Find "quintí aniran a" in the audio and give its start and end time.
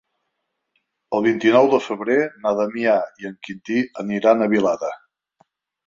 3.49-4.53